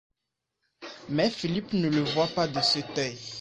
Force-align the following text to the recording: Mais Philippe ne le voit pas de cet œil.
Mais 1.09 1.29
Philippe 1.29 1.73
ne 1.73 1.87
le 1.87 2.01
voit 2.01 2.25
pas 2.25 2.47
de 2.47 2.59
cet 2.61 2.97
œil. 2.97 3.15